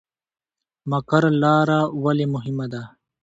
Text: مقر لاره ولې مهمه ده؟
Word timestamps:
مقر 0.89 1.23
لاره 1.41 1.79
ولې 2.03 2.25
مهمه 2.33 2.65
ده؟ 2.73 2.83